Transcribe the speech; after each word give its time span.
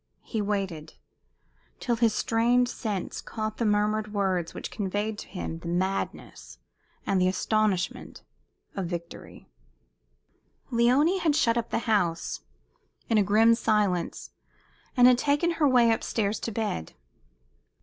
He 0.23 0.41
waited, 0.41 0.95
till 1.79 1.95
his 1.95 2.11
strained 2.15 2.67
sense 2.67 3.21
caught 3.21 3.57
the 3.57 3.67
murmured 3.67 4.13
words 4.15 4.51
which 4.51 4.71
conveyed 4.71 5.19
to 5.19 5.27
him 5.27 5.59
the 5.59 5.67
madness 5.67 6.57
and 7.05 7.21
the 7.21 7.27
astonishment 7.27 8.23
of 8.75 8.87
victory. 8.87 9.47
Léonie 10.71 11.19
had 11.19 11.35
shut 11.35 11.55
up 11.55 11.69
the 11.69 11.77
house, 11.85 12.39
in 13.09 13.19
a 13.19 13.23
grim 13.23 13.53
silence, 13.53 14.31
and 14.97 15.07
had 15.07 15.19
taken 15.19 15.51
her 15.51 15.67
way 15.67 15.91
up 15.91 16.03
stairs 16.03 16.39
to 16.39 16.51
bed. 16.51 16.93